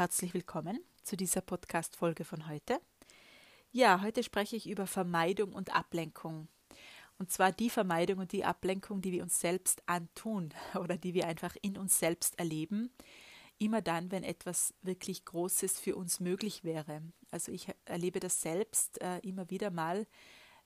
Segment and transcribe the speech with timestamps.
[0.00, 2.80] herzlich willkommen zu dieser Podcast-Folge von heute.
[3.70, 6.48] Ja, heute spreche ich über Vermeidung und Ablenkung.
[7.18, 11.26] Und zwar die Vermeidung und die Ablenkung, die wir uns selbst antun oder die wir
[11.26, 12.90] einfach in uns selbst erleben.
[13.58, 17.02] Immer dann, wenn etwas wirklich Großes für uns möglich wäre.
[17.30, 20.06] Also ich erlebe das selbst äh, immer wieder mal,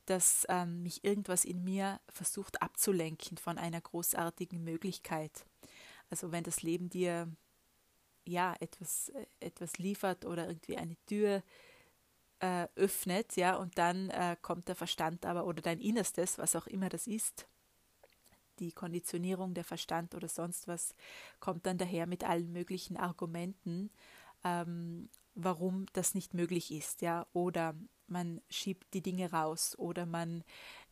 [0.07, 5.45] dass ähm, mich irgendwas in mir versucht abzulenken von einer großartigen Möglichkeit.
[6.09, 7.35] Also wenn das Leben dir
[8.27, 11.43] ja etwas, äh, etwas liefert oder irgendwie eine Tür
[12.41, 16.67] äh, öffnet, ja, und dann äh, kommt der Verstand aber oder dein Innerstes, was auch
[16.67, 17.47] immer das ist,
[18.59, 20.95] die Konditionierung, der Verstand oder sonst was,
[21.41, 23.91] kommt dann daher mit allen möglichen Argumenten,
[24.45, 27.75] ähm, warum das nicht möglich ist, ja, oder
[28.07, 30.45] man schiebt die Dinge raus oder man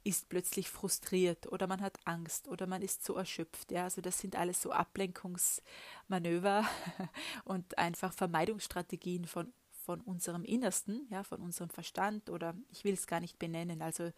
[0.05, 3.71] ist plötzlich frustriert oder man hat Angst oder man ist so erschöpft.
[3.71, 6.65] Ja, also das sind alles so Ablenkungsmanöver
[7.45, 13.07] und einfach Vermeidungsstrategien von, von unserem Innersten, ja, von unserem Verstand oder ich will es
[13.07, 13.83] gar nicht benennen.
[13.83, 14.13] Also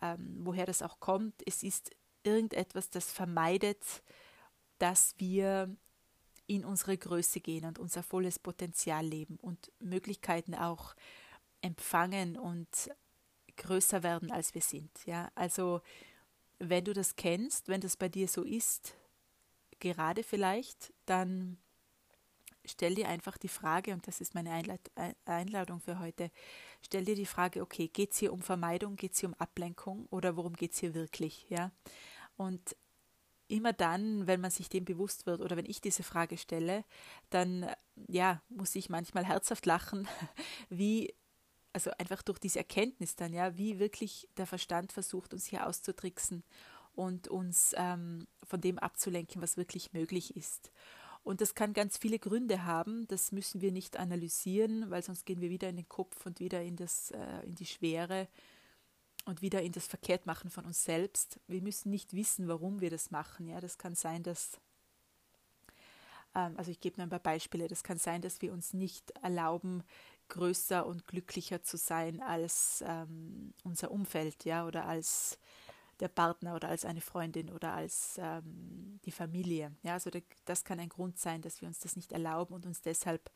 [0.00, 1.90] ähm, woher das auch kommt, es ist
[2.22, 4.02] irgendetwas, das vermeidet,
[4.78, 5.74] dass wir
[6.46, 10.94] in unsere Größe gehen und unser volles Potenzial leben und Möglichkeiten auch
[11.60, 12.90] empfangen und
[13.58, 14.90] größer werden, als wir sind.
[15.04, 15.82] Ja, also
[16.58, 18.94] wenn du das kennst, wenn das bei dir so ist,
[19.80, 21.58] gerade vielleicht, dann
[22.64, 24.64] stell dir einfach die Frage, und das ist meine
[25.24, 26.30] Einladung für heute,
[26.82, 30.06] stell dir die Frage, okay, geht es hier um Vermeidung, geht es hier um Ablenkung
[30.10, 31.46] oder worum geht es hier wirklich?
[31.48, 31.70] Ja?
[32.36, 32.76] Und
[33.48, 36.84] immer dann, wenn man sich dem bewusst wird oder wenn ich diese Frage stelle,
[37.30, 37.66] dann
[38.06, 40.06] ja, muss ich manchmal herzhaft lachen,
[40.68, 41.14] wie
[41.72, 46.42] also einfach durch diese Erkenntnis dann, ja, wie wirklich der Verstand versucht, uns hier auszutricksen
[46.94, 50.72] und uns ähm, von dem abzulenken, was wirklich möglich ist.
[51.22, 55.40] Und das kann ganz viele Gründe haben, das müssen wir nicht analysieren, weil sonst gehen
[55.40, 58.28] wir wieder in den Kopf und wieder in, das, äh, in die Schwere
[59.26, 61.38] und wieder in das Verkehrtmachen von uns selbst.
[61.46, 63.46] Wir müssen nicht wissen, warum wir das machen.
[63.46, 64.58] Ja, das kann sein, dass
[66.34, 67.68] ähm, also ich gebe nur ein paar Beispiele.
[67.68, 69.82] Das kann sein, dass wir uns nicht erlauben,
[70.28, 75.38] größer und glücklicher zu sein als ähm, unser Umfeld, ja, oder als
[76.00, 79.74] der Partner oder als eine Freundin oder als ähm, die Familie.
[79.82, 80.10] Ja, also
[80.44, 83.30] das kann ein Grund sein, dass wir uns das nicht erlauben und uns deshalb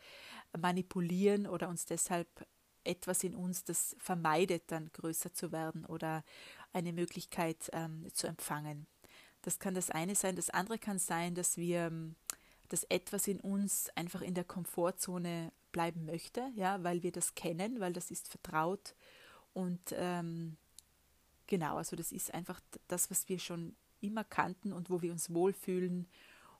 [0.56, 2.28] manipulieren oder uns deshalb
[2.84, 6.24] etwas in uns, das vermeidet, dann größer zu werden oder
[6.72, 8.86] eine Möglichkeit ähm, zu empfangen.
[9.42, 10.36] Das kann das eine sein.
[10.36, 12.14] Das andere kann sein, dass wir ähm,
[12.72, 17.80] dass etwas in uns einfach in der Komfortzone bleiben möchte, ja, weil wir das kennen,
[17.80, 18.94] weil das ist vertraut
[19.54, 20.56] und ähm,
[21.46, 25.32] genau, also das ist einfach das, was wir schon immer kannten und wo wir uns
[25.32, 26.08] wohlfühlen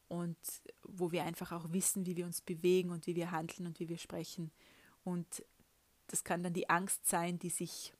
[0.09, 0.37] und
[0.83, 3.89] wo wir einfach auch wissen, wie wir uns bewegen und wie wir handeln und wie
[3.89, 4.51] wir sprechen.
[5.05, 5.45] Und
[6.09, 7.95] das kann dann die Angst sein, die sich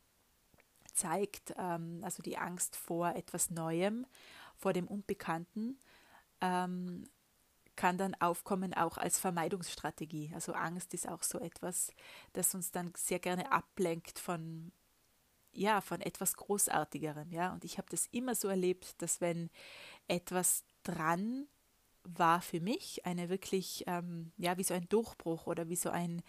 [0.93, 4.07] zeigt, ähm, also die Angst vor etwas Neuem,
[4.57, 5.79] vor dem Unbekannten.
[6.41, 7.09] Ähm,
[7.83, 10.31] kann dann aufkommen auch als Vermeidungsstrategie.
[10.35, 11.93] Also Angst ist auch so etwas,
[12.33, 14.71] das uns dann sehr gerne ablenkt von
[15.51, 17.53] ja, von etwas Großartigerem, ja.
[17.53, 19.51] Und ich habe das immer so erlebt, dass wenn
[20.07, 21.49] etwas dran
[22.05, 26.23] war für mich, eine wirklich, ähm, ja, wie so ein Durchbruch oder wie so ein,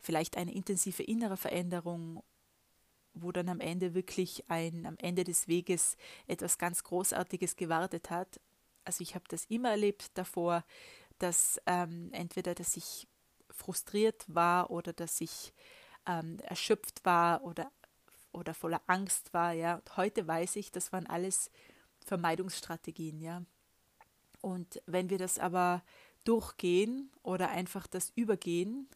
[0.00, 2.22] vielleicht eine intensive innere Veränderung,
[3.14, 8.38] wo dann am Ende wirklich ein, am Ende des Weges etwas ganz Großartiges gewartet hat,
[8.88, 10.64] also ich habe das immer erlebt davor,
[11.18, 13.06] dass ähm, entweder, dass ich
[13.50, 15.52] frustriert war oder dass ich
[16.06, 17.70] ähm, erschöpft war oder,
[18.32, 19.74] oder voller Angst war, ja.
[19.74, 21.50] Und heute weiß ich, das waren alles
[22.06, 23.42] Vermeidungsstrategien, ja.
[24.40, 25.84] Und wenn wir das aber
[26.24, 28.88] durchgehen oder einfach das übergehen,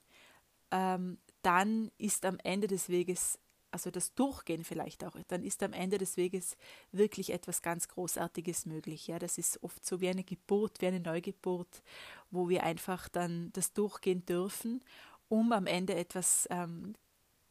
[0.71, 3.39] ähm, dann ist am Ende des Weges
[3.73, 6.57] also das Durchgehen vielleicht auch, dann ist am Ende des Weges
[6.93, 9.07] wirklich etwas ganz Großartiges möglich.
[9.07, 11.83] Ja, das ist oft so wie eine Geburt, wie eine Neugeburt,
[12.31, 14.85] wo wir einfach dann das durchgehen dürfen,
[15.29, 16.95] um am Ende etwas ähm,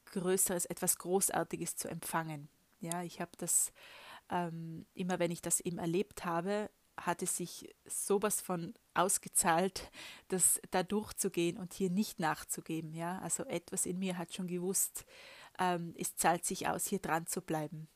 [0.06, 2.50] Größeres, etwas Großartiges zu empfangen.
[2.79, 3.71] Ja, ich habe das
[4.29, 6.69] ähm, immer, wenn ich das eben erlebt habe,
[7.06, 9.92] hat es sich sowas von ausgezahlt,
[10.27, 12.94] das da durchzugehen und hier nicht nachzugeben.
[12.94, 15.06] Ja, also etwas in mir hat schon gewusst,
[15.59, 17.88] ähm, es zahlt sich aus, hier dran zu bleiben.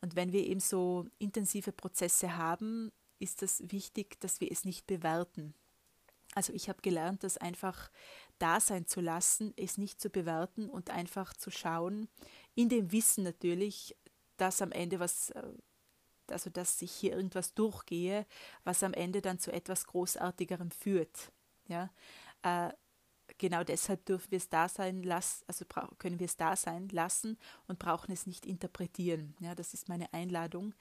[0.00, 4.86] Und wenn wir eben so intensive Prozesse haben, ist es wichtig, dass wir es nicht
[4.86, 5.54] bewerten.
[6.34, 7.90] Also ich habe gelernt, das einfach
[8.38, 12.08] da sein zu lassen, es nicht zu bewerten und einfach zu schauen,
[12.54, 13.96] in dem Wissen natürlich,
[14.36, 15.42] dass am Ende was, äh,
[16.32, 18.26] also dass ich hier irgendwas durchgehe,
[18.64, 21.32] was am Ende dann zu etwas Großartigerem führt.
[21.68, 21.90] Ja,
[22.42, 22.72] äh,
[23.38, 25.64] genau deshalb dürfen wir es da sein lassen, also
[25.98, 29.34] können wir es da sein lassen und brauchen es nicht interpretieren.
[29.40, 30.74] Ja, das ist meine Einladung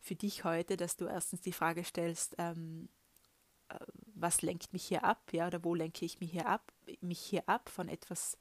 [0.00, 2.88] für dich heute, dass du erstens die Frage stellst, ähm,
[3.68, 3.78] äh,
[4.14, 7.48] was lenkt mich hier ab, ja, oder wo lenke ich mich hier ab, mich hier
[7.48, 8.38] ab von etwas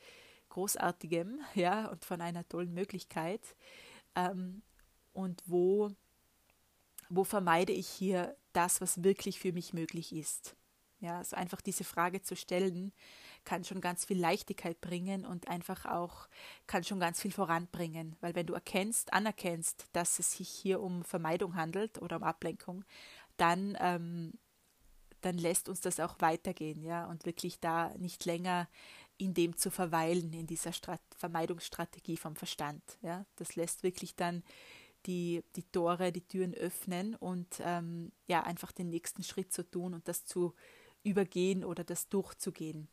[0.49, 3.41] Großartigem, ja, und von einer tollen Möglichkeit.
[4.15, 4.63] Ähm,
[5.13, 5.91] und wo,
[7.09, 10.55] wo vermeide ich hier das, was wirklich für mich möglich ist.
[11.01, 12.91] Ja, also einfach diese Frage zu stellen,
[13.45, 16.27] kann schon ganz viel Leichtigkeit bringen und einfach auch
[16.67, 18.17] kann schon ganz viel voranbringen.
[18.19, 22.83] Weil wenn du erkennst, anerkennst, dass es sich hier um Vermeidung handelt oder um Ablenkung,
[23.37, 24.33] dann, ähm,
[25.21, 28.67] dann lässt uns das auch weitergehen, ja, und wirklich da nicht länger
[29.17, 32.81] in dem zu verweilen, in dieser Strat Vermeidungsstrategie vom Verstand.
[33.01, 33.25] Ja.
[33.35, 34.43] Das lässt wirklich dann
[35.05, 39.93] die, die Tore, die Türen öffnen und ähm, ja, einfach den nächsten Schritt zu tun
[39.93, 40.53] und das zu
[41.03, 42.87] übergehen oder das durchzugehen.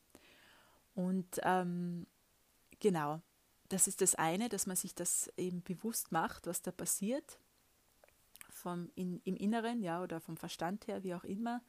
[0.95, 2.07] Und ähm,
[2.81, 3.21] genau,
[3.69, 7.39] das ist das eine, dass man sich das eben bewusst macht, was da passiert,
[8.49, 11.63] vom in, im Inneren, ja, oder vom Verstand her, wie auch immer.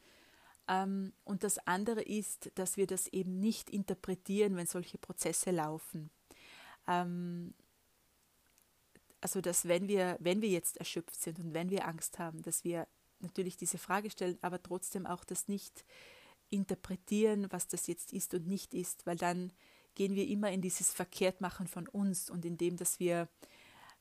[0.68, 6.10] Ähm, und das andere ist, dass wir das eben nicht interpretieren, wenn solche Prozesse laufen.
[6.88, 7.54] Ähm,
[9.22, 12.64] also dass wenn wir, wenn wir jetzt erschöpft sind und wenn wir Angst haben, dass
[12.64, 12.88] wir
[13.20, 15.86] natürlich diese Frage stellen, aber trotzdem auch das nicht
[16.50, 19.52] interpretieren, was das jetzt ist und nicht ist, weil dann
[19.96, 23.28] gehen wir immer in dieses Verkehrtmachen von uns und in dem, dass wir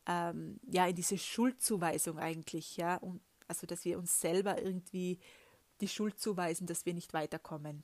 [0.06, 5.18] ähm, ja in diese Schuldzuweisung eigentlich, ja, und also dass wir uns selber irgendwie
[5.80, 7.82] die Schuld zuweisen, dass wir nicht weiterkommen.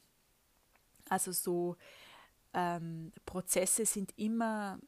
[1.09, 1.77] Also so
[2.55, 4.79] ähm, Prozesse sind immer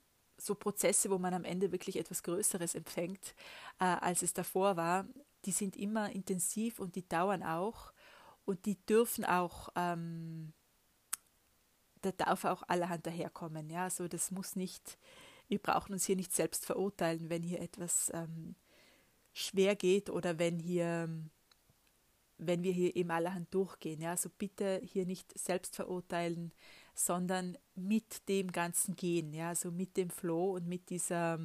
[0.44, 3.34] so Prozesse, wo man am Ende wirklich etwas Größeres empfängt,
[3.80, 5.06] äh, als es davor war,
[5.44, 7.92] die sind immer intensiv und die dauern auch
[8.44, 10.52] und die dürfen auch, ähm,
[12.02, 13.70] da darf auch allerhand daherkommen.
[13.70, 14.98] Ja, also das muss nicht,
[15.48, 18.54] wir brauchen uns hier nicht selbst verurteilen, wenn hier etwas ähm,
[19.32, 21.08] schwer geht oder wenn hier,
[22.36, 24.00] wenn wir hier eben allerhand durchgehen.
[24.00, 26.52] Ja, also bitte hier nicht selbst verurteilen,
[26.94, 31.40] sondern mit dem Ganzen gehen, ja, also mit dem Flow und mit dieser,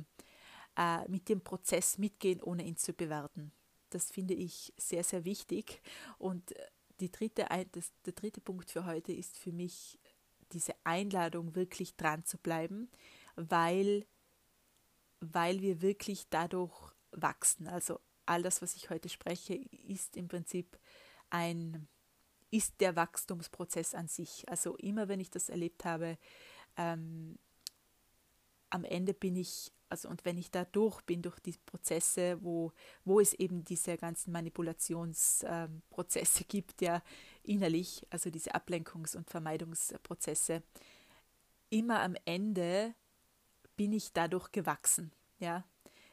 [0.78, 3.52] äh, mit dem Prozess mitgehen, ohne ihn zu bewerten.
[3.90, 5.82] Das finde ich sehr, sehr wichtig.
[6.20, 6.54] Und
[7.00, 10.00] die dritte, das, der dritte Punkt für heute ist für mich
[10.52, 12.90] diese Einladung, wirklich dran zu bleiben,
[13.36, 14.06] weil,
[15.20, 17.68] weil wir wirklich dadurch wachsen.
[17.68, 20.80] Also all das, was ich heute spreche, ist im Prinzip
[21.30, 21.88] ein
[22.52, 24.48] ist der Wachstumsprozess an sich.
[24.50, 26.18] Also immer wenn ich das erlebt habe,
[26.78, 27.38] ähm,
[28.70, 32.72] am Ende bin ich, also und wenn ich da durch bin, durch die Prozesse, wo,
[33.04, 37.02] wo es eben diese ganzen Manipulationsprozesse ähm, gibt, ja
[37.44, 40.64] innerlich, also diese Ablenkungs- und Vermeidungsprozesse,
[41.70, 42.94] immer am Ende
[43.76, 45.66] bin ich dadurch gewachsen, ja.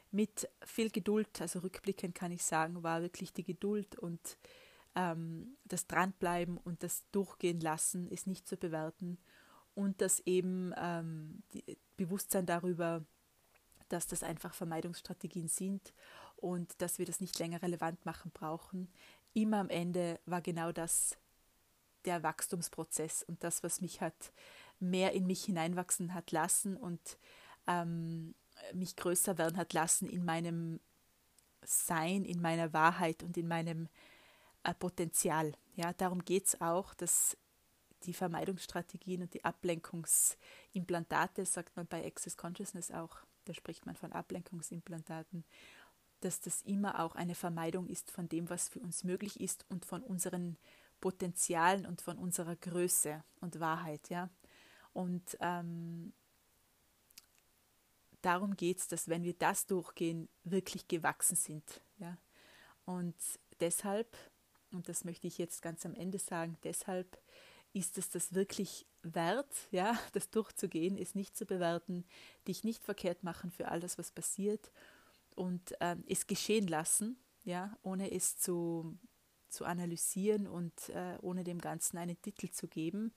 [0.09, 4.37] Mit viel Geduld, also rückblickend kann ich sagen, war wirklich die Geduld und
[4.97, 9.19] ähm, das Dranbleiben und das Durchgehen lassen ist nicht zu bewerten
[9.75, 11.43] und das eben ähm,
[11.97, 13.05] Bewusstsein darüber,
[13.89, 15.93] dass das einfach Vermeidungsstrategien sind
[16.35, 18.91] und dass wir das nicht länger relevant machen brauchen.
[19.33, 21.15] Immer am Ende war genau das
[22.05, 24.31] der Wachstumsprozess und das, was mich hat
[24.79, 27.19] mehr in mich hineinwachsen hat lassen und
[27.67, 28.33] ähm,
[28.73, 30.79] mich größer werden hat lassen in meinem
[31.63, 33.89] Sein, in meiner Wahrheit und in meinem
[34.73, 35.53] Potenzial.
[35.75, 37.37] Ja, darum geht es auch, dass
[38.03, 44.11] die Vermeidungsstrategien und die Ablenkungsimplantate, sagt man bei Access Consciousness auch, da spricht man von
[44.11, 45.45] Ablenkungsimplantaten,
[46.19, 49.85] dass das immer auch eine Vermeidung ist von dem, was für uns möglich ist und
[49.85, 50.57] von unseren
[50.99, 54.09] Potenzialen und von unserer Größe und Wahrheit.
[54.09, 54.29] Ja?
[54.93, 56.13] Und ähm,
[58.21, 61.81] darum geht es, dass wenn wir das durchgehen, wirklich gewachsen sind.
[61.99, 62.17] Ja?
[62.85, 63.15] Und
[63.59, 64.17] deshalb
[64.71, 67.19] und das möchte ich jetzt ganz am Ende sagen, deshalb
[67.73, 72.05] ist es das wirklich wert, ja, das durchzugehen, es nicht zu bewerten,
[72.47, 74.71] dich nicht verkehrt machen für all das, was passiert
[75.35, 78.97] und ähm, es geschehen lassen, ja, ohne es zu,
[79.49, 83.13] zu analysieren und äh, ohne dem Ganzen einen Titel zu geben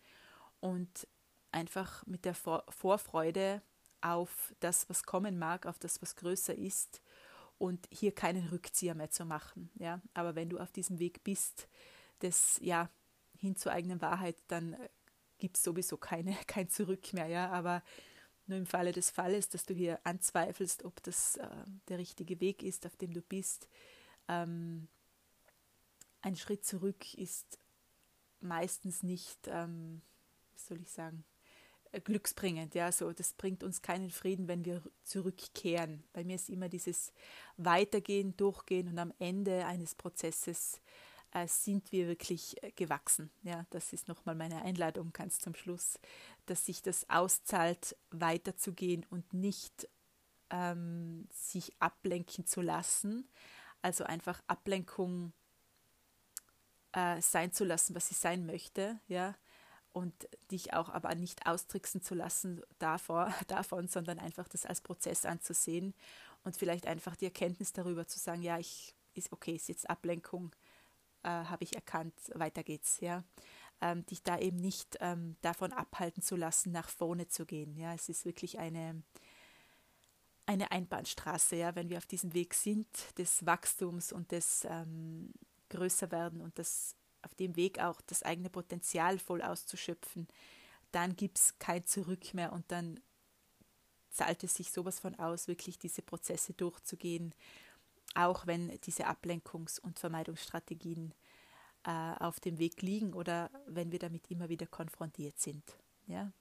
[0.60, 1.08] und
[1.50, 3.62] einfach mit der Vor Vorfreude
[4.02, 7.02] auf das, was kommen mag, auf das, was größer ist
[7.60, 9.70] und hier keinen Rückzieher mehr zu machen.
[9.74, 10.00] Ja?
[10.14, 11.68] Aber wenn du auf diesem Weg bist,
[12.20, 12.88] das ja
[13.36, 14.88] hin zur eigenen Wahrheit, dann äh,
[15.36, 17.26] gibt es sowieso keine, kein Zurück mehr.
[17.26, 17.50] Ja?
[17.50, 17.82] Aber
[18.46, 21.48] nur im Falle des Falles, dass du hier anzweifelst, ob das äh,
[21.88, 23.68] der richtige Weg ist, auf dem du bist,
[24.26, 24.88] ähm,
[26.22, 27.58] ein Schritt zurück ist
[28.40, 30.00] meistens nicht, ähm,
[30.52, 31.24] wie soll ich sagen,
[31.98, 36.04] glücksbringend, ja, so das bringt uns keinen Frieden, wenn wir zurückkehren.
[36.12, 37.12] Bei mir ist immer dieses
[37.56, 40.80] Weitergehen, Durchgehen und am Ende eines Prozesses
[41.32, 43.30] äh, sind wir wirklich äh, gewachsen.
[43.42, 45.98] Ja, das ist nochmal meine Einladung ganz zum Schluss,
[46.46, 49.88] dass sich das auszahlt, weiterzugehen und nicht
[50.50, 53.28] ähm, sich ablenken zu lassen.
[53.82, 55.32] Also einfach Ablenkung
[56.92, 59.36] äh, sein zu lassen, was sie sein möchte, ja,
[59.92, 60.14] und
[60.50, 65.94] dich auch aber nicht austricksen zu lassen davor, davon, sondern einfach das als Prozess anzusehen
[66.44, 70.54] und vielleicht einfach die Erkenntnis darüber zu sagen, ja, ich ist okay, ist jetzt Ablenkung,
[71.22, 73.24] äh, habe ich erkannt, weiter geht's, ja.
[73.82, 77.76] Ähm, dich da eben nicht ähm, davon abhalten zu lassen, nach vorne zu gehen.
[77.78, 79.02] Ja, es ist wirklich eine,
[80.44, 85.32] eine Einbahnstraße, ja, wenn wir auf diesem Weg sind des Wachstums und des ähm,
[85.70, 90.28] Größerwerden und das auf dem Weg auch das eigene Potenzial voll auszuschöpfen,
[90.92, 93.00] dann gibt es kein Zurück mehr und dann
[94.10, 97.34] zahlt es sich sowas von aus, wirklich diese Prozesse durchzugehen,
[98.14, 101.14] auch wenn diese Ablenkungs- und Vermeidungsstrategien
[101.84, 105.64] äh, auf dem Weg liegen oder wenn wir damit immer wieder konfrontiert sind.
[106.06, 106.32] Ja?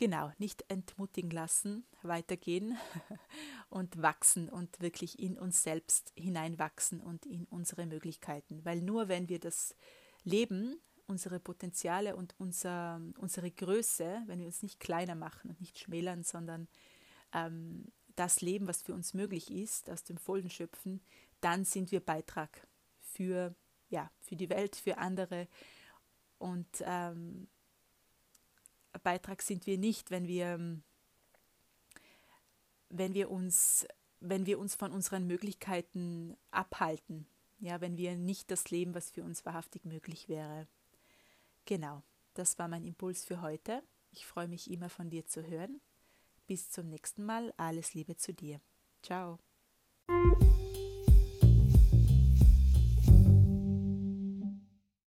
[0.00, 2.78] Genau, nicht entmutigen lassen, weitergehen
[3.68, 8.64] und wachsen und wirklich in uns selbst hineinwachsen und in unsere Möglichkeiten.
[8.64, 9.76] Weil nur wenn wir das
[10.24, 15.78] Leben, unsere Potenziale und unser, unsere Größe, wenn wir uns nicht kleiner machen und nicht
[15.78, 16.66] schmälern, sondern
[17.34, 21.02] ähm, das Leben, was für uns möglich ist, aus dem Vollen schöpfen,
[21.42, 22.66] dann sind wir Beitrag
[23.00, 23.54] für,
[23.90, 25.46] ja, für die Welt, für andere.
[26.38, 27.48] Und ähm,
[28.98, 30.82] Beitrag sind wir nicht, wenn wir, ähm,
[32.88, 33.86] wenn wir uns,
[34.20, 37.26] wenn wir uns von unseren Möglichkeiten abhalten.
[37.60, 40.66] Ja, wenn wir nicht das leben, was für uns wahrhaftig möglich wäre.
[41.66, 42.02] Genau,
[42.34, 43.82] das war mein Impuls für heute.
[44.12, 45.80] Ich freue mich immer von dir zu hören.
[46.46, 47.52] Bis zum nächsten Mal.
[47.56, 48.60] Alles Liebe zu dir.
[49.02, 49.38] Ciao.